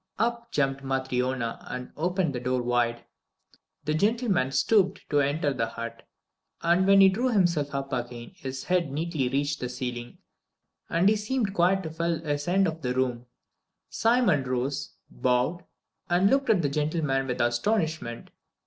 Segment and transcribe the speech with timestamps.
[0.17, 3.05] Up jumped Matryona and opened the door wide.
[3.85, 6.07] The gentleman stooped to enter the hut,
[6.63, 10.17] and when he drew himself up again his head nearly reached the ceiling,
[10.89, 13.27] and he seemed quite to fill his end of the room.
[13.91, 15.63] Simon rose, bowed,
[16.09, 18.31] and looked at the gentleman with astonishment.